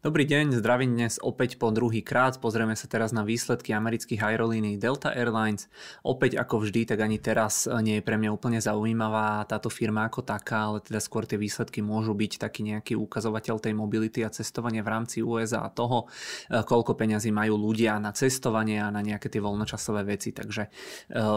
Dobrý 0.00 0.24
deň, 0.24 0.64
zdravím 0.64 0.96
dnes 0.96 1.20
opäť 1.20 1.60
po 1.60 1.68
druhý 1.68 2.00
krát. 2.00 2.32
Pozrieme 2.40 2.72
sa 2.72 2.88
teraz 2.88 3.12
na 3.12 3.20
výsledky 3.20 3.76
amerických 3.76 4.32
aerolínií 4.32 4.80
Delta 4.80 5.12
Airlines. 5.12 5.68
Opäť 6.00 6.40
ako 6.40 6.64
vždy, 6.64 6.88
tak 6.88 7.04
ani 7.04 7.20
teraz 7.20 7.68
nie 7.84 8.00
je 8.00 8.06
pre 8.08 8.16
mňa 8.16 8.32
úplne 8.32 8.64
zaujímavá 8.64 9.44
táto 9.44 9.68
firma 9.68 10.08
ako 10.08 10.24
taká, 10.24 10.72
ale 10.72 10.80
teda 10.80 11.04
skôr 11.04 11.28
tie 11.28 11.36
výsledky 11.36 11.84
môžu 11.84 12.16
byť 12.16 12.32
taký 12.40 12.64
nejaký 12.72 12.96
ukazovateľ 12.96 13.60
tej 13.60 13.76
mobility 13.76 14.24
a 14.24 14.32
cestovania 14.32 14.80
v 14.80 14.88
rámci 14.88 15.20
USA 15.20 15.68
a 15.68 15.70
toho, 15.70 16.08
e, 16.48 16.64
koľko 16.64 16.96
peňazí 16.96 17.28
majú 17.28 17.60
ľudia 17.60 18.00
na 18.00 18.16
cestovanie 18.16 18.80
a 18.80 18.88
na 18.88 19.04
nejaké 19.04 19.28
tie 19.28 19.44
voľnočasové 19.44 20.08
veci. 20.08 20.32
Takže 20.32 20.62
e, 20.64 20.70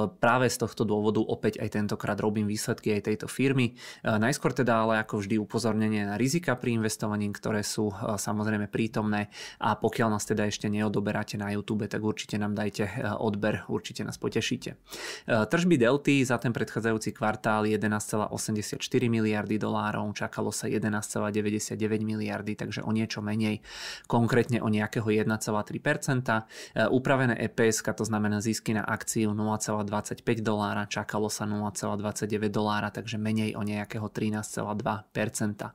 práve 0.07 0.47
z 0.47 0.63
tohto 0.63 0.87
dôvodu 0.87 1.19
opäť 1.19 1.59
aj 1.59 1.83
tentokrát 1.83 2.15
robím 2.15 2.47
výsledky 2.47 2.95
aj 2.95 3.11
tejto 3.11 3.27
firmy. 3.27 3.75
E, 3.75 4.07
najskôr 4.07 4.55
teda 4.55 4.87
ale 4.87 5.03
ako 5.03 5.19
vždy 5.19 5.35
upozornenie 5.35 6.07
na 6.07 6.15
rizika 6.15 6.55
pri 6.55 6.79
investovaní, 6.79 7.27
ktoré 7.35 7.59
sú 7.59 7.91
samozrejme 8.15 8.52
samozrejme 8.53 8.69
prítomné 8.69 9.33
a 9.57 9.73
pokiaľ 9.73 10.13
nás 10.13 10.29
teda 10.29 10.45
ešte 10.45 10.69
neodoberáte 10.69 11.41
na 11.41 11.49
YouTube, 11.49 11.89
tak 11.89 12.05
určite 12.05 12.37
nám 12.37 12.53
dajte 12.53 12.85
e, 12.85 13.09
odber, 13.17 13.65
určite 13.65 14.05
nás 14.05 14.21
potešíte. 14.21 14.77
E, 15.25 15.45
tržby 15.49 15.81
Delty 15.81 16.21
za 16.21 16.37
ten 16.37 16.53
predchádzajúci 16.53 17.17
kvartál 17.17 17.65
11,84 17.65 18.77
miliardy 19.09 19.57
dolárov, 19.57 20.13
čakalo 20.13 20.53
sa 20.53 20.69
11,99 20.69 21.81
miliardy, 22.05 22.53
takže 22.53 22.85
o 22.85 22.93
niečo 22.93 23.25
menej, 23.25 23.65
konkrétne 24.05 24.61
o 24.61 24.69
nejakého 24.69 25.09
1,3%. 25.09 25.33
E, 25.33 26.85
upravené 26.93 27.33
EPS, 27.49 27.81
to 27.97 28.05
znamená 28.05 28.37
zisky 28.37 28.77
na 28.77 28.85
akciu 28.85 29.33
0,25 29.33 30.21
dolára, 30.45 30.85
čakalo 30.85 31.25
sa 31.33 31.49
0,29 31.49 32.53
dolára, 32.53 32.93
takže 32.93 33.17
menej 33.17 33.57
o 33.57 33.65
nejakého 33.65 34.05
13,2%. 34.05 35.73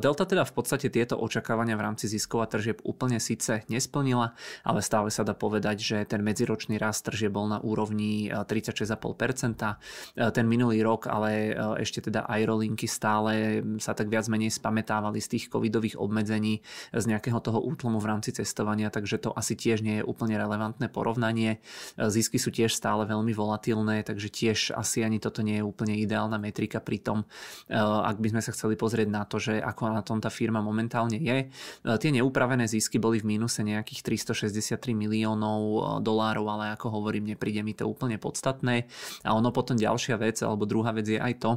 Delta 0.00 0.24
teda 0.26 0.42
v 0.46 0.52
podstate 0.52 0.88
tieto 0.88 1.20
očakávania 1.20 1.76
v 1.76 1.84
rámci 1.84 1.99
rámci 2.00 2.16
ziskov 2.16 2.40
a 2.40 2.48
tržieb 2.48 2.80
úplne 2.80 3.20
síce 3.20 3.60
nesplnila, 3.68 4.32
ale 4.64 4.80
stále 4.80 5.12
sa 5.12 5.20
dá 5.20 5.36
povedať, 5.36 5.76
že 5.84 5.96
ten 6.08 6.24
medziročný 6.24 6.80
rast 6.80 7.04
tržieb 7.04 7.36
bol 7.36 7.44
na 7.44 7.60
úrovni 7.60 8.32
36,5%. 8.32 8.96
E, 8.96 9.68
e, 10.16 10.32
ten 10.32 10.48
minulý 10.48 10.80
rok 10.80 11.12
ale 11.12 11.52
e, 11.52 11.84
ešte 11.84 12.08
teda 12.08 12.24
aerolinky 12.24 12.88
stále 12.88 13.60
sa 13.76 13.92
tak 13.92 14.08
viac 14.08 14.32
menej 14.32 14.48
spametávali 14.48 15.20
z 15.20 15.36
tých 15.36 15.44
covidových 15.52 16.00
obmedzení 16.00 16.64
z 16.96 17.04
nejakého 17.04 17.36
toho 17.44 17.60
útlomu 17.60 18.00
v 18.00 18.08
rámci 18.16 18.32
cestovania, 18.32 18.88
takže 18.88 19.20
to 19.20 19.36
asi 19.36 19.52
tiež 19.52 19.84
nie 19.84 20.00
je 20.00 20.04
úplne 20.08 20.40
relevantné 20.40 20.88
porovnanie. 20.88 21.60
Zisky 22.00 22.40
sú 22.40 22.48
tiež 22.48 22.72
stále 22.72 23.04
veľmi 23.04 23.36
volatilné, 23.36 24.08
takže 24.08 24.32
tiež 24.32 24.72
asi 24.72 25.04
ani 25.04 25.20
toto 25.20 25.44
nie 25.44 25.60
je 25.60 25.64
úplne 25.68 26.00
ideálna 26.00 26.40
metrika 26.40 26.80
pri 26.80 27.02
tom, 27.02 27.18
ak 27.68 28.16
by 28.16 28.32
sme 28.32 28.40
sa 28.40 28.54
chceli 28.56 28.78
pozrieť 28.78 29.08
na 29.10 29.26
to, 29.26 29.42
že 29.42 29.58
ako 29.58 29.92
na 29.92 30.00
tom 30.06 30.22
tá 30.22 30.30
firma 30.30 30.62
momentálne 30.62 31.18
je. 31.18 31.50
E, 31.90 31.98
tie 31.98 32.14
neupravené 32.14 32.70
zisky 32.70 33.02
boli 33.02 33.18
v 33.18 33.34
mínuse 33.36 33.66
nejakých 33.66 34.22
363 34.22 34.94
miliónov 34.94 35.60
e, 35.60 35.78
dolárov, 36.06 36.46
ale 36.46 36.64
ako 36.78 36.86
hovorím, 36.94 37.34
nepríde 37.34 37.66
mi 37.66 37.74
to 37.74 37.90
úplne 37.90 38.16
podstatné. 38.22 38.86
A 39.26 39.34
ono 39.34 39.50
potom 39.50 39.74
ďalšia 39.74 40.14
vec, 40.20 40.38
alebo 40.46 40.70
druhá 40.70 40.94
vec 40.94 41.10
je 41.10 41.18
aj 41.18 41.34
to, 41.42 41.52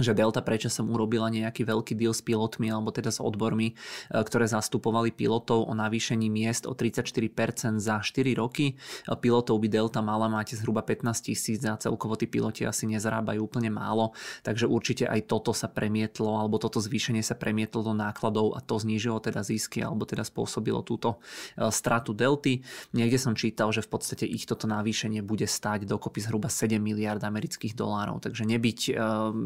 že 0.00 0.16
Delta 0.16 0.40
prečo 0.40 0.72
som 0.72 0.88
urobila 0.88 1.28
nejaký 1.28 1.68
veľký 1.68 1.92
deal 2.00 2.16
s 2.16 2.24
pilotmi 2.24 2.72
alebo 2.72 2.88
teda 2.88 3.12
s 3.12 3.20
odbormi, 3.20 3.72
e, 3.72 3.74
ktoré 4.08 4.48
zastupovali 4.48 5.12
pilotov 5.12 5.68
o 5.68 5.72
navýšení 5.76 6.32
miest 6.32 6.64
o 6.64 6.72
34% 6.72 7.76
za 7.76 8.00
4 8.00 8.32
roky. 8.32 8.72
E, 8.72 9.12
pilotov 9.20 9.60
by 9.60 9.68
Delta 9.68 10.00
mala 10.00 10.32
mať 10.32 10.56
zhruba 10.56 10.80
15 10.80 11.28
tisíc 11.28 11.60
a 11.68 11.76
celkovo 11.76 12.16
tí 12.16 12.24
piloti 12.24 12.64
asi 12.64 12.88
nezarábajú 12.88 13.44
úplne 13.44 13.68
málo, 13.68 14.16
takže 14.40 14.64
určite 14.64 15.04
aj 15.04 15.28
toto 15.28 15.52
sa 15.52 15.68
premietlo 15.68 16.40
alebo 16.40 16.56
toto 16.56 16.80
zvýšenie 16.80 17.20
sa 17.20 17.36
premietlo 17.36 17.84
do 17.84 17.92
nákladov 17.92 18.56
a 18.56 18.64
to 18.64 18.80
znížilo 18.80 19.20
teda 19.20 19.44
zisky 19.44 19.84
alebo 19.84 20.08
teda 20.08 20.24
spôsobilo 20.24 20.80
túto 20.80 21.20
e, 21.52 21.68
stratu 21.68 22.16
Delty. 22.16 22.64
Niekde 22.96 23.20
som 23.20 23.36
čítal, 23.36 23.68
že 23.76 23.84
v 23.84 23.92
podstate 23.92 24.24
ich 24.24 24.48
toto 24.48 24.64
navýšenie 24.64 25.20
bude 25.20 25.44
stať 25.44 25.84
dokopy 25.84 26.24
zhruba 26.24 26.48
7 26.48 26.80
miliard 26.80 27.20
amerických 27.20 27.76
dolárov, 27.76 28.24
takže 28.24 28.48
nebyť 28.48 28.80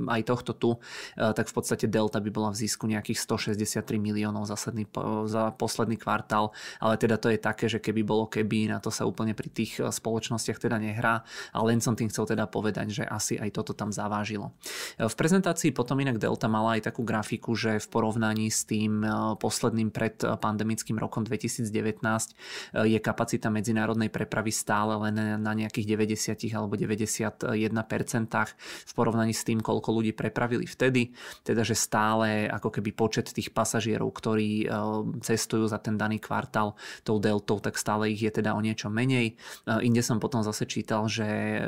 aj 0.06 0.20
tohto 0.26 0.50
tu, 0.50 0.70
eh, 1.14 1.30
tak 1.30 1.46
v 1.46 1.54
podstate 1.54 1.86
Delta 1.86 2.18
by 2.18 2.30
bola 2.34 2.50
v 2.50 2.66
zisku 2.66 2.90
nejakých 2.90 3.22
163 3.22 4.02
miliónov 4.02 4.50
za, 4.50 4.58
sedný, 4.58 4.90
za 5.30 5.54
posledný 5.54 5.94
kvartál, 5.94 6.50
ale 6.82 6.98
teda 6.98 7.14
to 7.22 7.30
je 7.30 7.38
také, 7.38 7.70
že 7.70 7.78
keby 7.78 8.02
bolo 8.02 8.26
keby, 8.26 8.74
na 8.74 8.82
to 8.82 8.90
sa 8.90 9.06
úplne 9.06 9.38
pri 9.38 9.46
tých 9.46 9.78
eh, 9.78 9.86
spoločnostiach 9.86 10.58
teda 10.58 10.82
nehrá, 10.82 11.22
ale 11.54 11.64
len 11.70 11.78
som 11.78 11.94
tým 11.94 12.10
chcel 12.10 12.26
teda 12.26 12.50
povedať, 12.50 12.90
že 12.90 13.04
asi 13.06 13.38
aj 13.38 13.54
toto 13.54 13.70
tam 13.78 13.94
zavážilo. 13.94 14.50
Eh, 14.98 15.06
v 15.06 15.14
prezentácii 15.14 15.70
potom 15.70 16.02
inak 16.02 16.18
Delta 16.18 16.50
mala 16.50 16.74
aj 16.74 16.90
takú 16.90 17.06
grafiku, 17.06 17.54
že 17.54 17.78
v 17.78 17.86
porovnaní 17.86 18.50
s 18.50 18.66
tým 18.66 19.04
posledným 19.38 19.92
pred 19.92 20.16
pandemickým 20.18 20.96
rokom 20.96 21.22
2019 21.22 21.68
je 22.72 22.98
kapacita 22.98 23.52
medzinárodnej 23.52 24.08
prepravy 24.08 24.50
stále 24.50 24.96
len 24.96 25.36
na 25.36 25.52
nejakých 25.52 25.86
90 25.92 26.56
alebo 26.56 26.74
91% 26.74 27.36
v 28.86 28.92
porovnaní 28.96 29.36
s 29.36 29.44
tým, 29.44 29.60
koľko 29.60 29.92
ľudí 30.00 30.15
prepravili 30.16 30.64
vtedy, 30.64 31.12
teda 31.44 31.60
že 31.60 31.76
stále 31.76 32.48
ako 32.48 32.80
keby 32.80 32.90
počet 32.96 33.28
tých 33.30 33.52
pasažierov, 33.52 34.08
ktorí 34.16 34.64
e, 34.64 34.66
cestujú 35.20 35.68
za 35.68 35.76
ten 35.76 36.00
daný 36.00 36.16
kvartál 36.18 36.72
tou 37.04 37.20
deltou, 37.20 37.60
tak 37.60 37.76
stále 37.76 38.08
ich 38.08 38.24
je 38.24 38.32
teda 38.32 38.56
o 38.56 38.60
niečo 38.64 38.88
menej. 38.88 39.36
E, 39.36 39.84
inde 39.84 40.00
som 40.00 40.16
potom 40.16 40.40
zase 40.40 40.64
čítal, 40.64 41.04
že 41.06 41.26
e, 41.26 41.62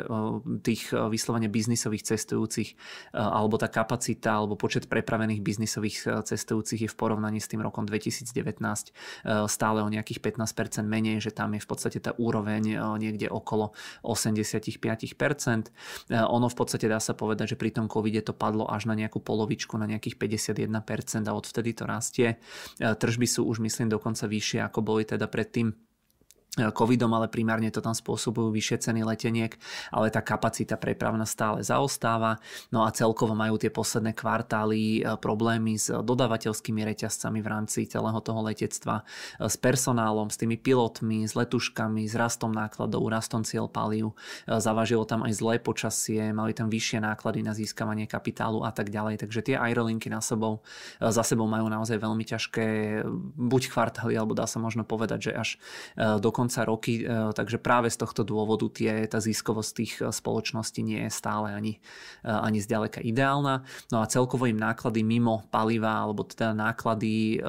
tých 0.64 0.90
vyslovene 0.90 1.52
biznisových 1.52 2.16
cestujúcich 2.16 2.74
alebo 3.12 3.60
tá 3.60 3.68
kapacita 3.68 4.40
alebo 4.40 4.56
počet 4.56 4.88
prepravených 4.88 5.42
biznisových 5.44 6.24
cestujúcich 6.24 6.86
je 6.86 6.90
v 6.90 6.96
porovnaní 6.96 7.42
s 7.42 7.50
tým 7.50 7.60
rokom 7.60 7.84
2019 7.84 8.30
stále 9.50 9.78
o 9.82 9.88
nejakých 9.88 10.22
15% 10.22 10.86
menej, 10.86 11.20
že 11.20 11.34
tam 11.34 11.52
je 11.58 11.60
v 11.60 11.68
podstate 11.68 11.98
tá 11.98 12.14
úroveň 12.16 12.78
niekde 12.96 13.26
okolo 13.28 13.74
85%. 14.06 15.68
Ono 16.14 16.46
v 16.48 16.56
podstate 16.56 16.86
dá 16.86 17.02
sa 17.02 17.12
povedať, 17.18 17.54
že 17.54 17.60
pri 17.60 17.74
tom 17.74 17.90
covide 17.90 18.22
to 18.22 18.32
padlo 18.38 18.70
až 18.70 18.86
na 18.86 18.94
nejakú 18.94 19.18
polovičku, 19.18 19.74
na 19.74 19.90
nejakých 19.90 20.14
51% 20.14 21.26
a 21.26 21.32
odvtedy 21.34 21.74
to 21.74 21.84
rastie. 21.84 22.28
E, 22.78 22.86
tržby 22.94 23.26
sú 23.26 23.42
už 23.50 23.58
myslím 23.66 23.90
dokonca 23.90 24.30
vyššie 24.30 24.62
ako 24.62 24.78
boli 24.86 25.02
teda 25.02 25.26
predtým 25.26 25.74
covidom, 26.56 27.12
ale 27.14 27.30
primárne 27.30 27.70
to 27.70 27.78
tam 27.78 27.94
spôsobujú 27.94 28.50
vyššie 28.50 28.90
ceny 28.90 29.00
leteniek, 29.06 29.54
ale 29.94 30.10
tá 30.10 30.24
kapacita 30.24 30.74
prepravna 30.74 31.28
stále 31.28 31.62
zaostáva. 31.62 32.42
No 32.74 32.82
a 32.82 32.90
celkovo 32.90 33.36
majú 33.36 33.60
tie 33.60 33.70
posledné 33.70 34.16
kvartály 34.16 35.04
e, 35.04 35.14
problémy 35.20 35.78
s 35.78 35.92
dodavateľskými 35.92 36.82
reťazcami 36.82 37.38
v 37.44 37.48
rámci 37.48 37.86
celého 37.86 38.18
toho 38.24 38.40
letectva, 38.42 39.04
e, 39.38 39.46
s 39.46 39.54
personálom, 39.60 40.32
s 40.32 40.40
tými 40.40 40.58
pilotmi, 40.58 41.28
s 41.28 41.38
letuškami, 41.38 42.08
s 42.08 42.14
rastom 42.18 42.50
nákladov, 42.50 43.06
rastom 43.12 43.46
cieľ 43.46 43.70
palív. 43.70 44.16
E, 44.48 44.58
zavažilo 44.58 45.06
tam 45.06 45.22
aj 45.22 45.38
zlé 45.38 45.62
počasie, 45.62 46.34
mali 46.34 46.56
tam 46.56 46.66
vyššie 46.72 47.04
náklady 47.04 47.44
na 47.46 47.54
získavanie 47.54 48.10
kapitálu 48.10 48.66
a 48.66 48.74
tak 48.74 48.90
ďalej. 48.90 49.22
Takže 49.22 49.52
tie 49.52 49.56
aerolinky 49.60 50.10
na 50.10 50.18
sebou, 50.18 50.64
za 50.98 51.22
sebou 51.22 51.46
majú 51.46 51.70
naozaj 51.70 52.00
veľmi 52.00 52.24
ťažké 52.24 52.66
buď 53.36 53.62
kvartály, 53.70 54.16
alebo 54.18 54.34
dá 54.34 54.48
sa 54.48 54.58
možno 54.58 54.82
povedať, 54.82 55.30
že 55.30 55.32
až 55.36 55.50
do 56.18 56.30
konca 56.38 56.62
roky, 56.62 57.02
e, 57.02 57.34
takže 57.34 57.58
práve 57.58 57.90
z 57.90 57.98
tohto 57.98 58.22
dôvodu 58.22 58.70
tie, 58.70 59.10
tá 59.10 59.18
ziskovosť 59.18 59.70
tých 59.74 59.92
e, 59.98 60.14
spoločností 60.14 60.86
nie 60.86 61.02
je 61.02 61.10
stále 61.10 61.50
ani, 61.50 61.82
e, 62.22 62.30
ani 62.30 62.62
zďaleka 62.62 63.02
ideálna. 63.02 63.66
No 63.90 63.98
a 63.98 64.06
celkovo 64.06 64.46
im 64.46 64.54
náklady 64.54 65.02
mimo 65.02 65.42
paliva, 65.50 65.98
alebo 65.98 66.22
teda 66.22 66.54
náklady, 66.54 67.40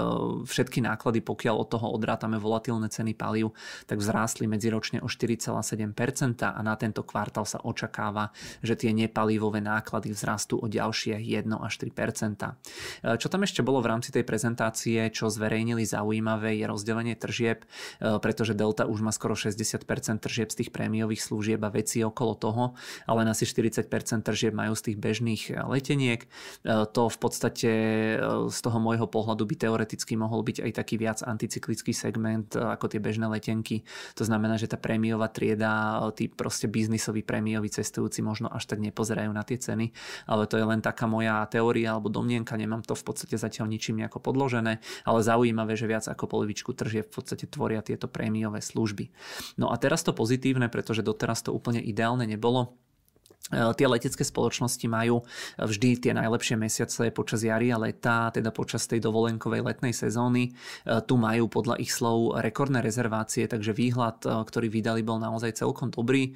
všetky 0.48 0.80
náklady, 0.80 1.20
pokiaľ 1.20 1.56
od 1.60 1.68
toho 1.70 1.88
odrátame 1.92 2.40
volatilné 2.40 2.88
ceny 2.88 3.14
palív, 3.14 3.52
tak 3.86 4.00
vzrástli 4.00 4.48
medziročne 4.48 5.04
o 5.04 5.08
4,7% 5.12 6.48
a 6.48 6.60
na 6.64 6.74
tento 6.80 7.04
kvartál 7.04 7.44
sa 7.44 7.60
očakáva, 7.60 8.31
že 8.63 8.80
tie 8.80 8.96
nepalivové 8.96 9.60
náklady 9.60 10.16
vzrastú 10.16 10.63
o 10.63 10.72
ďalšie 10.72 11.19
1 11.19 11.52
až 11.60 11.74
3%. 11.84 13.19
Čo 13.19 13.28
tam 13.28 13.42
ešte 13.44 13.60
bolo 13.60 13.84
v 13.84 13.92
rámci 13.92 14.16
tej 14.16 14.24
prezentácie, 14.24 15.12
čo 15.12 15.28
zverejnili 15.28 15.84
zaujímavé, 15.84 16.56
je 16.56 16.66
rozdelenie 16.69 17.16
tržieb, 17.19 17.68
pretože 18.00 18.56
Delta 18.56 18.79
už 18.86 19.02
má 19.02 19.12
skoro 19.16 19.34
60% 19.34 19.84
tržieb 20.20 20.52
z 20.52 20.56
tých 20.64 20.70
prémiových 20.70 21.24
služieb 21.24 21.60
a 21.64 21.74
veci 21.74 22.04
okolo 22.04 22.34
toho, 22.36 22.64
ale 23.08 23.26
asi 23.28 23.48
40% 23.48 23.88
tržieb 24.22 24.54
majú 24.54 24.74
z 24.76 24.92
tých 24.92 24.98
bežných 25.00 25.44
eh, 25.52 25.64
leteniek. 25.64 26.22
Eh, 26.26 26.86
to 26.92 27.08
v 27.08 27.18
podstate 27.18 27.72
eh, 27.72 28.22
z 28.52 28.60
toho 28.60 28.78
môjho 28.78 29.08
pohľadu 29.08 29.44
by 29.48 29.56
teoreticky 29.56 30.20
mohol 30.20 30.44
byť 30.44 30.66
aj 30.66 30.72
taký 30.76 30.96
viac 31.00 31.20
anticyklický 31.24 31.96
segment 31.96 32.52
ako 32.56 32.92
tie 32.92 33.00
bežné 33.00 33.26
letenky. 33.31 33.88
To 34.20 34.24
znamená, 34.28 34.60
že 34.60 34.68
tá 34.68 34.76
prémiová 34.76 35.32
trieda, 35.32 36.02
tí 36.14 36.28
proste 36.28 36.68
biznisoví 36.68 37.24
prémioví 37.24 37.72
cestujúci 37.72 38.20
možno 38.20 38.52
až 38.52 38.66
tak 38.68 38.84
nepozerajú 38.84 39.32
na 39.32 39.46
tie 39.46 39.56
ceny, 39.56 39.92
ale 40.28 40.50
to 40.50 40.60
je 40.60 40.66
len 40.66 40.84
taká 40.84 41.06
moja 41.06 41.46
teória 41.48 41.96
alebo 41.96 42.12
domnienka, 42.12 42.60
nemám 42.60 42.84
to 42.84 42.98
v 42.98 43.04
podstate 43.06 43.36
zatiaľ 43.40 43.72
ničím 43.72 44.02
nejako 44.02 44.20
podložené, 44.20 44.82
ale 45.06 45.20
zaujímavé, 45.24 45.78
že 45.80 45.90
viac 45.90 46.06
ako 46.10 46.25
polovičku 46.25 46.74
tržieb 46.74 47.08
v 47.08 47.16
podstate 47.22 47.46
tvoria 47.48 47.80
tieto 47.86 48.10
prémiové 48.10 48.60
služby. 48.69 49.10
No 49.57 49.74
a 49.74 49.75
teraz 49.81 50.06
to 50.06 50.13
pozitívne, 50.13 50.69
pretože 50.69 51.01
doteraz 51.01 51.42
to 51.42 51.50
úplne 51.56 51.81
ideálne 51.81 52.30
nebolo, 52.30 52.77
tie 53.50 53.88
letecké 53.90 54.22
spoločnosti 54.22 54.86
majú 54.86 55.25
vždy 55.57 55.90
tie 55.98 56.13
najlepšie 56.13 56.56
mesiace 56.60 57.10
počas 57.10 57.42
jary 57.42 57.74
a 57.74 57.78
leta, 57.81 58.30
teda 58.30 58.54
počas 58.54 58.86
tej 58.86 59.01
dovolenkovej 59.01 59.66
letnej 59.66 59.94
sezóny. 59.96 60.51
Eh, 60.51 61.01
tu 61.06 61.18
majú 61.18 61.50
podľa 61.50 61.80
ich 61.81 61.92
slov 61.92 62.40
rekordné 62.40 62.84
rezervácie, 62.84 63.50
takže 63.50 63.74
výhľad, 63.74 64.18
eh, 64.25 64.30
ktorý 64.44 64.68
vydali, 64.69 65.01
bol 65.01 65.18
naozaj 65.18 65.57
celkom 65.60 65.90
dobrý. 65.90 66.31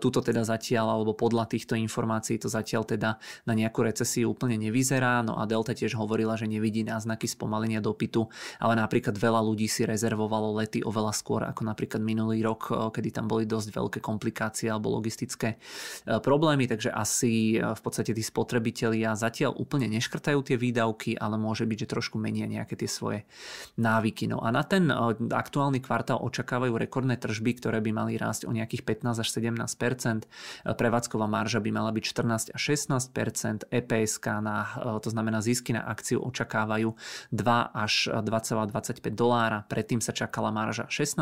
Tuto 0.00 0.24
teda 0.24 0.46
zatiaľ, 0.46 0.96
alebo 0.96 1.12
podľa 1.12 1.50
týchto 1.50 1.76
informácií, 1.76 2.40
to 2.40 2.48
zatiaľ 2.48 2.88
teda 2.88 3.20
na 3.44 3.52
nejakú 3.52 3.84
recesiu 3.84 4.32
úplne 4.32 4.56
nevyzerá. 4.56 5.20
No 5.20 5.36
a 5.36 5.44
Delta 5.44 5.76
tiež 5.76 5.98
hovorila, 5.98 6.38
že 6.38 6.48
nevidí 6.48 6.86
náznaky 6.86 7.28
spomalenia 7.28 7.84
dopytu, 7.84 8.26
ale 8.62 8.78
napríklad 8.78 9.14
veľa 9.18 9.44
ľudí 9.44 9.68
si 9.68 9.84
rezervovalo 9.84 10.56
lety 10.56 10.80
oveľa 10.80 11.12
skôr 11.12 11.44
ako 11.44 11.66
napríklad 11.68 12.00
minulý 12.00 12.40
rok, 12.42 12.92
kedy 12.94 13.10
tam 13.12 13.26
boli 13.28 13.44
dosť 13.44 13.68
veľké 13.74 13.98
komplikácie 14.00 14.70
alebo 14.70 14.94
logistické 14.94 15.60
problémy 16.04 16.53
problémy, 16.54 16.70
takže 16.70 16.94
asi 16.94 17.58
e, 17.58 17.74
v 17.74 17.80
podstate 17.82 18.14
tí 18.14 18.22
spotrebitelia 18.22 19.18
zatiaľ 19.18 19.58
úplne 19.58 19.90
neškrtajú 19.90 20.38
tie 20.46 20.54
výdavky, 20.54 21.18
ale 21.18 21.34
môže 21.34 21.66
byť, 21.66 21.78
že 21.82 21.88
trošku 21.90 22.14
menia 22.14 22.46
nejaké 22.46 22.78
tie 22.78 22.86
svoje 22.86 23.26
návyky. 23.74 24.30
No 24.30 24.38
a 24.38 24.54
na 24.54 24.62
ten 24.62 24.86
e, 24.86 24.94
aktuálny 25.34 25.82
kvartál 25.82 26.22
očakávajú 26.22 26.78
rekordné 26.78 27.18
tržby, 27.18 27.58
ktoré 27.58 27.82
by 27.82 27.90
mali 27.90 28.14
rásť 28.14 28.46
o 28.46 28.54
nejakých 28.54 28.86
15 28.86 29.18
až 29.18 29.28
17 29.34 29.50
e, 29.50 30.78
Prevádzková 30.78 31.26
marža 31.26 31.58
by 31.58 31.70
mala 31.74 31.90
byť 31.90 32.04
14 32.06 32.54
až 32.54 32.62
16% 32.62 33.66
EPS 33.74 34.22
na, 34.38 34.70
to 35.02 35.10
znamená 35.10 35.42
zisky 35.42 35.74
na 35.74 35.82
akciu 35.82 36.22
očakávajú 36.22 36.94
2 37.34 37.42
až 37.74 38.14
2,25 38.14 39.10
dolára. 39.10 39.66
Predtým 39.66 39.98
sa 39.98 40.14
čakala 40.14 40.54
marža 40.54 40.86
16 40.86 41.18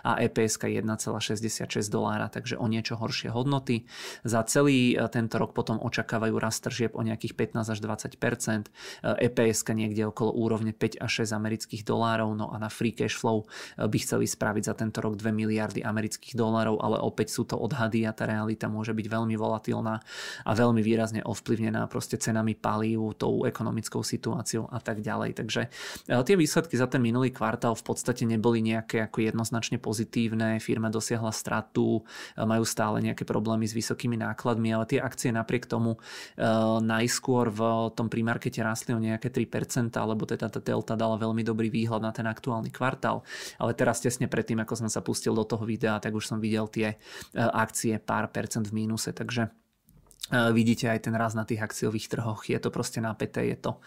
a 0.00 0.16
EPS 0.16 0.56
1,66 0.56 1.92
dolára, 1.92 2.32
takže 2.32 2.56
o 2.56 2.64
niečo 2.64 2.96
horšie 2.96 3.28
hodnoty. 3.28 3.84
Za 4.30 4.46
celý 4.46 4.94
e, 4.94 5.02
tento 5.10 5.42
rok 5.42 5.50
potom 5.50 5.82
očakávajú 5.82 6.38
rast 6.38 6.62
tržieb 6.62 6.94
o 6.94 7.02
nejakých 7.02 7.34
15 7.34 7.74
až 7.74 7.78
20% 7.82 8.70
EPS 9.02 9.66
niekde 9.74 10.06
okolo 10.06 10.30
úrovne 10.30 10.70
5 10.70 11.02
až 11.02 11.26
6 11.26 11.34
amerických 11.34 11.82
dolárov, 11.82 12.30
no 12.38 12.46
a 12.54 12.62
na 12.62 12.70
free 12.70 12.94
cash 12.94 13.18
flow 13.18 13.42
e, 13.42 13.90
by 13.90 13.98
chceli 13.98 14.30
spraviť 14.30 14.62
za 14.70 14.74
tento 14.78 15.02
rok 15.02 15.18
2 15.18 15.34
miliardy 15.34 15.82
amerických 15.82 16.38
dolárov, 16.38 16.78
ale 16.78 17.02
opäť 17.02 17.34
sú 17.34 17.42
to 17.42 17.58
odhady 17.58 18.06
a 18.06 18.14
tá 18.14 18.30
realita 18.30 18.70
môže 18.70 18.94
byť 18.94 19.06
veľmi 19.10 19.34
volatilná 19.34 19.98
a 20.46 20.50
veľmi 20.54 20.78
výrazne 20.78 21.26
ovplyvnená 21.26 21.90
proste 21.90 22.14
cenami 22.14 22.54
palív, 22.54 23.18
tou 23.18 23.42
ekonomickou 23.48 24.04
situáciou 24.06 24.70
a 24.70 24.78
tak 24.78 25.02
ďalej. 25.02 25.42
Takže 25.42 25.60
e, 26.06 26.14
tie 26.22 26.36
výsledky 26.38 26.78
za 26.78 26.86
ten 26.86 27.02
minulý 27.02 27.34
kvartál 27.34 27.74
v 27.74 27.82
podstate 27.82 28.22
neboli 28.28 28.62
nejaké 28.62 29.10
ako 29.10 29.26
jednoznačne 29.26 29.82
pozitívne, 29.82 30.62
firma 30.62 30.92
dosiahla 30.92 31.32
stratu, 31.32 32.04
majú 32.36 32.64
stále 32.68 33.00
nejaké 33.00 33.24
problémy 33.24 33.64
s 33.64 33.72
vysokými 33.72 34.19
nákladmi, 34.20 34.68
ale 34.76 34.84
tie 34.84 35.00
akcie 35.00 35.32
napriek 35.32 35.64
tomu 35.64 35.96
eh, 35.96 36.44
najskôr 36.80 37.48
v 37.48 37.60
tom 37.96 38.12
primarkete 38.12 38.60
rastli 38.60 38.92
o 38.92 39.00
nejaké 39.00 39.32
3%, 39.32 39.96
alebo 39.96 40.28
teda 40.28 40.52
tá 40.52 40.60
Delta 40.60 40.94
dala 40.94 41.16
veľmi 41.16 41.40
dobrý 41.40 41.72
výhľad 41.72 42.04
na 42.04 42.12
ten 42.12 42.28
aktuálny 42.28 42.68
kvartál. 42.68 43.24
Ale 43.56 43.72
teraz 43.72 44.04
tesne 44.04 44.28
predtým, 44.28 44.60
ako 44.60 44.86
som 44.86 44.88
sa 44.92 45.00
pustil 45.00 45.32
do 45.32 45.42
toho 45.48 45.64
videa, 45.64 45.96
tak 45.96 46.12
už 46.12 46.28
som 46.28 46.38
videl 46.38 46.68
tie 46.68 46.94
eh, 46.94 47.40
akcie 47.40 47.96
pár 47.96 48.28
percent 48.28 48.68
v 48.68 48.84
mínuse, 48.84 49.16
takže 49.16 49.48
eh, 49.48 50.50
vidíte 50.52 50.92
aj 50.92 51.08
ten 51.08 51.14
raz 51.16 51.32
na 51.32 51.48
tých 51.48 51.64
akciových 51.64 52.12
trhoch. 52.12 52.44
Je 52.44 52.60
to 52.60 52.68
proste 52.68 53.00
napäté, 53.00 53.48
je 53.48 53.56
to 53.56 53.80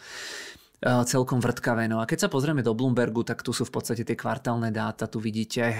celkom 0.83 1.39
vrtkavé. 1.39 1.87
No 1.87 2.03
a 2.03 2.05
keď 2.05 2.27
sa 2.27 2.29
pozrieme 2.29 2.59
do 2.59 2.75
Bloombergu, 2.75 3.23
tak 3.23 3.39
tu 3.39 3.55
sú 3.55 3.63
v 3.63 3.71
podstate 3.71 4.03
tie 4.03 4.19
kvartálne 4.19 4.67
dáta. 4.67 5.07
Tu 5.07 5.23
vidíte 5.23 5.63
eh, 5.63 5.75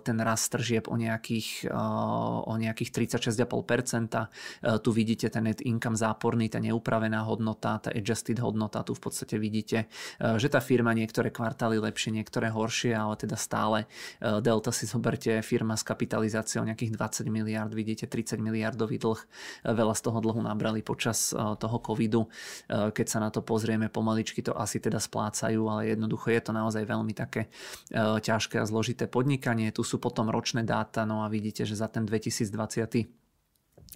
ten 0.00 0.16
rast 0.16 0.48
tržieb 0.48 0.88
o 0.88 0.96
nejakých, 0.96 1.68
eh, 1.68 2.48
o 2.48 2.54
nejakých 2.56 2.90
36,5%. 3.12 4.28
Tu 4.80 4.90
vidíte 4.92 5.28
ten 5.28 5.44
net 5.44 5.60
income 5.62 5.98
záporný, 5.98 6.48
tá 6.48 6.58
neupravená 6.58 7.22
hodnota, 7.28 7.78
tá 7.78 7.90
adjusted 7.92 8.40
hodnota. 8.40 8.82
Tu 8.82 8.96
v 8.96 9.02
podstate 9.02 9.36
vidíte, 9.36 9.86
že 10.18 10.48
tá 10.48 10.58
firma 10.62 10.96
niektoré 10.96 11.28
kvartály 11.30 11.78
lepšie, 11.78 12.14
niektoré 12.14 12.48
horšie, 12.50 12.96
ale 12.96 13.14
teda 13.18 13.36
stále 13.36 13.84
Delta 14.20 14.72
si 14.72 14.88
zoberte 14.88 15.42
firma 15.42 15.76
s 15.76 15.84
kapitalizáciou 15.84 16.64
nejakých 16.64 16.96
20 16.96 17.28
miliard, 17.30 17.70
vidíte 17.70 18.06
30 18.08 18.40
miliardový 18.40 18.96
dlh. 18.98 19.20
Veľa 19.66 19.94
z 19.94 20.02
toho 20.02 20.18
dlhu 20.22 20.40
nabrali 20.42 20.80
počas 20.80 21.34
toho 21.34 21.78
covidu. 21.82 22.26
Keď 22.70 23.06
sa 23.06 23.18
na 23.20 23.28
to 23.30 23.42
pozrieme 23.42 23.90
pomaličky, 23.90 24.45
to 24.46 24.52
asi 24.54 24.78
teda 24.78 25.02
splácajú, 25.02 25.66
ale 25.66 25.90
jednoducho 25.90 26.30
je 26.30 26.42
to 26.42 26.52
naozaj 26.54 26.86
veľmi 26.86 27.10
také 27.10 27.50
e, 27.90 27.98
ťažké 28.22 28.62
a 28.62 28.68
zložité 28.68 29.10
podnikanie. 29.10 29.74
Tu 29.74 29.82
sú 29.82 29.98
potom 29.98 30.30
ročné 30.30 30.62
dáta, 30.62 31.02
no 31.02 31.26
a 31.26 31.30
vidíte, 31.32 31.66
že 31.66 31.74
za 31.74 31.90
ten 31.90 32.06
2020 32.06 32.46
E, 32.86 33.25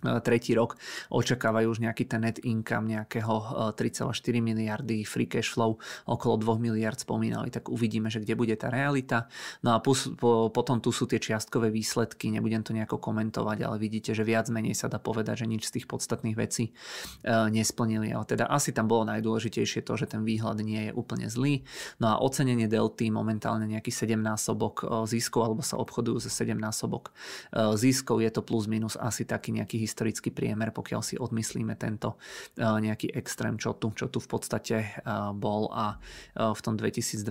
tretí 0.00 0.56
rok 0.56 0.80
očakávajú 1.12 1.66
už 1.68 1.78
nejaký 1.84 2.08
ten 2.08 2.24
net 2.24 2.40
income 2.40 2.88
nejakého 2.88 3.72
3,4 3.76 4.08
e, 4.08 4.40
miliardy, 4.40 5.04
free 5.04 5.28
cash 5.28 5.52
flow 5.52 5.76
okolo 6.08 6.40
2 6.40 6.56
miliard 6.56 6.96
spomínali, 6.96 7.52
tak 7.52 7.68
uvidíme, 7.68 8.08
že 8.08 8.24
kde 8.24 8.34
bude 8.36 8.54
tá 8.56 8.72
realita. 8.72 9.28
No 9.60 9.76
a 9.76 9.78
pus, 9.84 10.08
po, 10.16 10.48
potom 10.48 10.80
tu 10.80 10.88
sú 10.90 11.04
tie 11.04 11.20
čiastkové 11.20 11.68
výsledky, 11.68 12.32
nebudem 12.32 12.64
to 12.64 12.72
nejako 12.72 12.96
komentovať, 12.96 13.58
ale 13.64 13.76
vidíte, 13.76 14.16
že 14.16 14.24
viac 14.24 14.48
menej 14.48 14.76
sa 14.76 14.88
dá 14.88 14.96
povedať, 14.96 15.44
že 15.44 15.50
nič 15.50 15.68
z 15.68 15.80
tých 15.80 15.86
podstatných 15.86 16.36
vecí 16.36 16.72
e, 16.72 17.32
nesplnili. 17.52 18.12
Ale 18.12 18.24
teda 18.24 18.48
asi 18.48 18.72
tam 18.72 18.88
bolo 18.88 19.04
najdôležitejšie 19.08 19.84
to, 19.84 20.00
že 20.00 20.08
ten 20.08 20.24
výhľad 20.24 20.64
nie 20.64 20.90
je 20.90 20.92
úplne 20.96 21.28
zlý. 21.28 21.64
No 22.00 22.16
a 22.16 22.20
ocenenie 22.20 22.68
delty 22.68 23.12
momentálne 23.12 23.68
nejaký 23.68 23.92
7 23.92 24.16
násobok 24.16 24.74
e, 24.80 25.04
ziskov, 25.04 25.44
alebo 25.44 25.60
sa 25.60 25.76
obchodujú 25.76 26.24
za 26.24 26.32
7 26.32 26.56
násobok 26.56 27.12
e, 27.52 27.76
ziskov, 27.76 28.24
je 28.24 28.30
to 28.32 28.40
plus 28.40 28.64
minus 28.64 28.96
asi 28.96 29.28
taký 29.28 29.52
nejaký 29.52 29.79
historický 29.80 30.30
priemer, 30.30 30.70
pokiaľ 30.70 31.00
si 31.00 31.14
odmyslíme 31.16 31.74
tento 31.80 32.20
eh, 32.56 32.64
nejaký 32.64 33.12
extrém, 33.16 33.56
čo 33.56 33.74
tu, 33.76 33.92
čo 33.96 34.12
tu 34.12 34.20
v 34.20 34.28
podstate 34.28 34.76
eh, 34.80 34.92
bol 35.32 35.72
a 35.72 35.96
eh, 36.36 36.52
v 36.52 36.60
tom 36.60 36.76
2020 36.76 37.24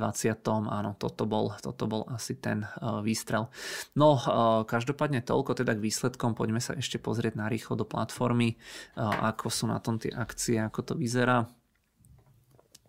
áno, 0.49 0.91
toto 0.97 1.23
bol, 1.29 1.53
toto 1.61 1.85
bol 1.85 2.03
asi 2.09 2.37
ten 2.37 2.65
výstrel. 3.03 3.51
No, 3.95 4.17
každopádne 4.65 5.21
toľko 5.21 5.61
teda 5.61 5.77
k 5.77 5.83
výsledkom, 5.83 6.33
poďme 6.33 6.61
sa 6.63 6.73
ešte 6.75 6.97
pozrieť 6.97 7.37
na 7.37 7.51
rýchlo 7.51 7.77
do 7.77 7.85
platformy, 7.85 8.57
ako 8.97 9.47
sú 9.51 9.65
na 9.69 9.77
tom 9.77 10.01
tie 10.01 10.09
akcie, 10.09 10.57
ako 10.59 10.79
to 10.81 10.93
vyzerá. 10.97 11.45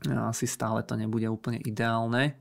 Asi 0.08 0.48
stále 0.48 0.80
to 0.86 0.96
nebude 0.96 1.28
úplne 1.28 1.60
ideálne. 1.60 2.40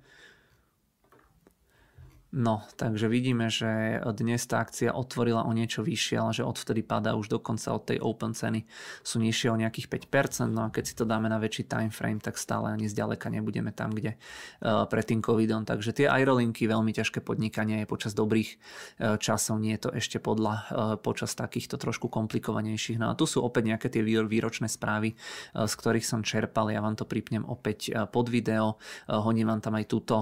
No, 2.30 2.62
takže 2.78 3.10
vidíme, 3.10 3.50
že 3.50 3.98
dnes 4.14 4.46
tá 4.46 4.62
akcia 4.62 4.94
otvorila 4.94 5.50
o 5.50 5.52
niečo 5.54 5.82
vyššie, 5.82 6.16
ale 6.22 6.30
že 6.30 6.46
odvtedy 6.46 6.86
padá 6.86 7.18
už 7.18 7.26
dokonca 7.26 7.74
od 7.74 7.90
tej 7.90 7.98
open 8.06 8.38
ceny 8.38 8.70
sú 9.02 9.18
nižšie 9.18 9.50
o 9.50 9.58
nejakých 9.58 9.90
5%, 9.90 10.54
no 10.54 10.62
a 10.62 10.70
keď 10.70 10.84
si 10.86 10.94
to 10.94 11.10
dáme 11.10 11.26
na 11.26 11.42
väčší 11.42 11.66
time 11.66 11.90
frame, 11.90 12.22
tak 12.22 12.38
stále 12.38 12.70
ani 12.70 12.86
zďaleka 12.86 13.34
nebudeme 13.34 13.74
tam, 13.74 13.90
kde 13.98 14.14
uh, 14.14 14.86
pred 14.86 15.10
tým 15.10 15.26
covidom. 15.26 15.66
Takže 15.66 15.90
tie 15.90 16.06
aerolinky, 16.06 16.70
veľmi 16.70 16.94
ťažké 16.94 17.26
podnikanie 17.26 17.82
je 17.82 17.88
počas 17.90 18.14
dobrých 18.14 18.50
uh, 18.54 19.18
časov, 19.18 19.58
nie 19.58 19.74
je 19.82 19.90
to 19.90 19.98
ešte 19.98 20.22
podľa 20.22 20.54
uh, 20.54 20.64
počas 21.02 21.34
takýchto 21.34 21.82
trošku 21.82 22.14
komplikovanejších. 22.14 23.02
No 23.02 23.10
a 23.10 23.18
tu 23.18 23.26
sú 23.26 23.42
opäť 23.42 23.74
nejaké 23.74 23.90
tie 23.90 24.06
výročné 24.06 24.70
správy, 24.70 25.18
z 25.58 25.74
ktorých 25.74 26.06
som 26.06 26.22
čerpal, 26.22 26.70
ja 26.70 26.78
vám 26.78 26.94
to 26.94 27.10
pripnem 27.10 27.42
opäť 27.50 27.90
pod 28.14 28.30
video, 28.30 28.78
honím 29.10 29.50
vám 29.50 29.62
tam 29.66 29.74
aj 29.82 29.86
túto, 29.90 30.22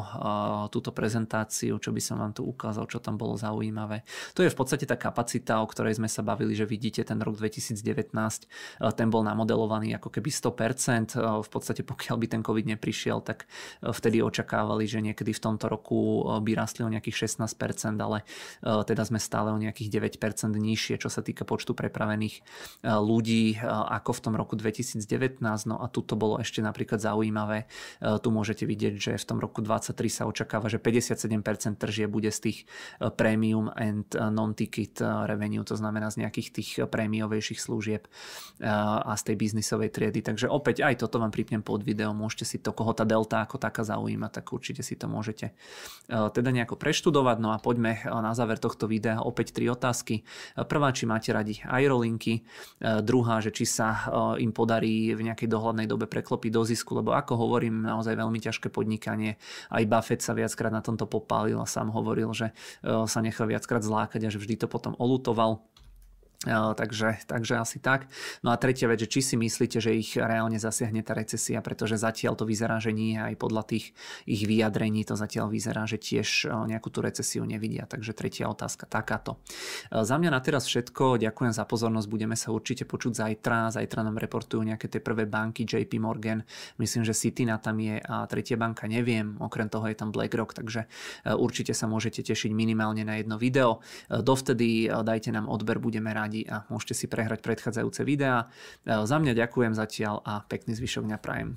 túto 0.71 0.95
prezentáciu, 0.95 1.75
čo 1.81 1.96
by 1.97 2.01
som 2.05 2.21
vám 2.21 2.37
tu 2.37 2.45
ukázal, 2.45 2.85
čo 2.85 3.01
tam 3.01 3.17
bolo 3.17 3.33
zaujímavé. 3.33 4.05
To 4.37 4.45
je 4.45 4.53
v 4.53 4.57
podstate 4.57 4.85
tá 4.85 4.93
kapacita, 4.93 5.57
o 5.57 5.65
ktorej 5.65 5.97
sme 5.97 6.05
sa 6.05 6.21
bavili, 6.21 6.53
že 6.53 6.69
vidíte 6.69 7.01
ten 7.01 7.17
rok 7.17 7.41
2019, 7.41 8.45
eh, 8.45 8.93
ten 8.93 9.09
bol 9.09 9.25
namodelovaný 9.25 9.97
ako 9.97 10.13
keby 10.13 10.29
100%, 10.29 11.17
eh, 11.17 11.25
v 11.41 11.49
podstate 11.49 11.81
pokiaľ 11.81 12.15
by 12.21 12.27
ten 12.29 12.41
COVID 12.45 12.77
neprišiel, 12.77 13.25
tak 13.25 13.49
eh, 13.49 13.89
vtedy 13.89 14.21
očakávali, 14.21 14.85
že 14.85 15.01
niekedy 15.01 15.33
v 15.33 15.41
tomto 15.41 15.65
roku 15.65 16.21
by 16.27 16.51
rastli 16.53 16.85
o 16.85 16.91
nejakých 16.91 17.25
16%, 17.25 17.97
ale 17.97 18.21
teda 18.61 19.07
sme 19.07 19.17
stále 19.17 19.49
o 19.49 19.57
nejakých 19.57 19.89
9% 19.89 20.59
nižšie, 20.59 20.99
čo 20.99 21.07
sa 21.07 21.23
týka 21.23 21.47
počtu 21.47 21.71
prepravených 21.71 22.43
ľudí 22.83 23.57
ako 23.63 24.11
v 24.11 24.19
tom 24.19 24.33
roku 24.35 24.59
2019. 24.59 25.39
No 25.65 25.79
a 25.79 25.87
tu 25.87 26.03
bolo 26.19 26.37
ešte 26.43 26.59
napríklad 26.59 26.99
zaujímavé. 26.99 27.71
Tu 28.03 28.27
môžete 28.27 28.67
vidieť, 28.67 28.93
že 28.99 29.11
v 29.15 29.25
tom 29.25 29.39
roku 29.39 29.63
2023 29.63 30.11
sa 30.11 30.23
očakáva, 30.27 30.67
že 30.67 30.81
57% 30.81 31.79
tržie 31.87 32.11
bude 32.11 32.27
z 32.27 32.51
tých 32.51 32.57
eh, 32.99 33.07
premium 33.07 33.71
and 33.71 34.11
eh, 34.11 34.27
non-ticket 34.27 34.99
eh, 34.99 35.07
revenue, 35.23 35.63
to 35.63 35.79
znamená 35.79 36.11
z 36.11 36.27
nejakých 36.27 36.49
tých 36.51 36.69
prémiovejších 36.83 37.63
služieb 37.63 38.03
a 38.57 39.13
z 39.13 39.21
tej 39.21 39.35
biznisovej 39.37 39.93
triedy. 39.93 40.25
Takže 40.25 40.49
opäť 40.49 40.81
aj 40.81 41.05
toto 41.05 41.21
vám 41.21 41.29
pripnem 41.29 41.61
pod 41.61 41.85
video, 41.85 42.09
môžete 42.09 42.45
si 42.45 42.57
to, 42.57 42.73
koho 42.73 42.89
tá 42.97 43.05
delta 43.05 43.45
ako 43.45 43.61
taká 43.61 43.85
zaujíma, 43.85 44.33
tak 44.33 44.49
určite 44.49 44.81
si 44.81 44.97
to 44.97 45.05
môžete 45.05 45.53
teda 46.09 46.49
nejako 46.49 46.73
preštudovať. 46.73 47.37
No 47.37 47.53
a 47.53 47.61
poďme 47.61 48.01
na 48.09 48.33
záver 48.33 48.57
tohto 48.57 48.89
videa 48.89 49.21
opäť 49.21 49.53
tri 49.53 49.69
otázky. 49.69 50.25
Prvá, 50.57 50.89
či 50.89 51.05
máte 51.05 51.29
radi 51.29 51.61
aerolinky, 51.69 52.49
druhá, 52.81 53.37
že 53.45 53.53
či 53.53 53.69
sa 53.69 54.09
im 54.41 54.49
podarí 54.49 55.13
v 55.13 55.29
nejakej 55.29 55.45
dohľadnej 55.53 55.85
dobe 55.85 56.09
preklopiť 56.09 56.49
do 56.49 56.65
zisku, 56.65 56.97
lebo 56.97 57.13
ako 57.13 57.37
hovorím, 57.37 57.85
naozaj 57.85 58.17
veľmi 58.17 58.41
ťažké 58.41 58.73
podnikanie. 58.73 59.37
Aj 59.69 59.85
Buffett 59.85 60.25
sa 60.25 60.33
viackrát 60.33 60.73
na 60.73 60.81
tomto 60.81 61.05
popálil 61.05 61.61
a 61.61 61.69
sám 61.77 61.93
hovoril, 61.93 62.33
že 62.33 62.49
e, 62.49 63.05
sa 63.05 63.21
nechal 63.21 63.45
viackrát 63.45 63.85
zlákať 63.85 64.25
a 64.25 64.33
že 64.33 64.41
vždy 64.41 64.65
to 64.65 64.67
potom 64.67 64.97
olutoval. 64.97 65.61
Takže, 66.45 67.25
takže 67.25 67.57
asi 67.57 67.81
tak. 67.81 68.05
No 68.45 68.53
a 68.53 68.61
tretia 68.61 68.85
vec, 68.85 69.01
že 69.01 69.09
či 69.09 69.25
si 69.25 69.33
myslíte, 69.33 69.81
že 69.81 69.97
ich 69.97 70.13
reálne 70.13 70.61
zasiahne 70.61 71.01
tá 71.01 71.17
recesia, 71.17 71.65
pretože 71.65 71.97
zatiaľ 71.97 72.37
to 72.37 72.45
vyzerá, 72.45 72.77
že 72.77 72.93
nie, 72.93 73.17
aj 73.17 73.33
podľa 73.41 73.65
tých 73.65 73.97
ich 74.29 74.45
vyjadrení 74.45 75.01
to 75.01 75.17
zatiaľ 75.17 75.49
vyzerá, 75.49 75.89
že 75.89 75.97
tiež 75.97 76.45
nejakú 76.69 76.93
tú 76.93 77.01
recesiu 77.01 77.41
nevidia. 77.41 77.89
Takže 77.89 78.13
tretia 78.13 78.53
otázka 78.53 78.85
takáto. 78.85 79.41
Za 79.89 80.21
mňa 80.21 80.29
na 80.29 80.37
teraz 80.37 80.69
všetko, 80.69 81.17
ďakujem 81.17 81.57
za 81.57 81.65
pozornosť, 81.65 82.05
budeme 82.05 82.37
sa 82.37 82.53
určite 82.53 82.85
počuť 82.85 83.17
zajtra. 83.17 83.73
Zajtra 83.73 84.05
nám 84.05 84.21
reportujú 84.21 84.61
nejaké 84.61 84.93
tie 84.93 85.01
prvé 85.01 85.25
banky, 85.25 85.65
JP 85.65 85.97
Morgan, 85.97 86.45
myslím, 86.77 87.01
že 87.01 87.17
City 87.17 87.49
na 87.49 87.57
tam 87.57 87.81
je 87.81 87.97
a 87.97 88.29
tretia 88.29 88.61
banka 88.61 88.85
neviem, 88.85 89.41
okrem 89.41 89.73
toho 89.73 89.89
je 89.89 89.97
tam 89.97 90.13
BlackRock, 90.13 90.53
takže 90.53 90.85
určite 91.33 91.73
sa 91.73 91.89
môžete 91.89 92.21
tešiť 92.21 92.53
minimálne 92.53 93.01
na 93.01 93.17
jedno 93.17 93.41
video. 93.41 93.81
Dovtedy 94.05 94.85
dajte 95.01 95.33
nám 95.33 95.49
odber, 95.49 95.81
budeme 95.81 96.13
rádi 96.13 96.26
radi 96.27 96.43
a 96.51 96.67
môžete 96.67 96.93
si 96.93 97.05
prehrať 97.07 97.39
predchádzajúce 97.39 98.03
videá. 98.03 98.51
E, 98.83 99.07
za 99.07 99.17
mňa 99.17 99.33
ďakujem 99.47 99.73
zatiaľ 99.73 100.19
a 100.27 100.43
pekný 100.43 100.75
zvyšok 100.75 101.07
dňa 101.07 101.17
prajem. 101.23 101.55